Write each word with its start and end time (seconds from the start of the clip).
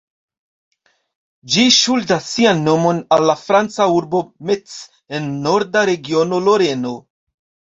Ĝi 1.55 1.65
ŝuldas 1.75 2.29
sian 2.31 2.63
nomon 2.69 3.03
al 3.17 3.27
la 3.31 3.35
franca 3.43 3.87
urbo 3.99 4.23
Metz 4.51 4.81
en 5.19 5.29
norda 5.45 5.85
regiono 5.91 6.45
Loreno. 6.49 6.97